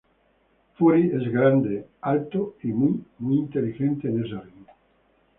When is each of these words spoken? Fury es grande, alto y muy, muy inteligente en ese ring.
Fury 0.77 1.09
es 1.13 1.27
grande, 1.31 1.85
alto 2.01 2.55
y 2.63 2.69
muy, 2.69 3.05
muy 3.19 3.37
inteligente 3.37 4.07
en 4.07 4.25
ese 4.25 4.33
ring. 4.41 4.65